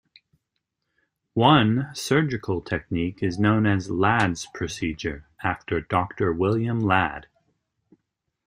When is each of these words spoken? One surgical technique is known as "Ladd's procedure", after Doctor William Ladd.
One 1.35 1.91
surgical 1.93 2.59
technique 2.61 3.21
is 3.21 3.37
known 3.37 3.67
as 3.67 3.91
"Ladd's 3.91 4.47
procedure", 4.47 5.27
after 5.43 5.79
Doctor 5.79 6.33
William 6.33 6.79
Ladd. 6.79 7.27